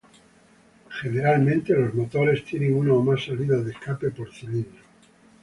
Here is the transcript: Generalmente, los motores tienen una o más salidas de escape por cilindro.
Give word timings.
Generalmente, 0.99 1.75
los 1.75 1.93
motores 1.93 2.43
tienen 2.43 2.73
una 2.73 2.91
o 2.91 3.03
más 3.03 3.23
salidas 3.23 3.63
de 3.63 3.71
escape 3.73 4.09
por 4.09 4.33
cilindro. 4.33 4.81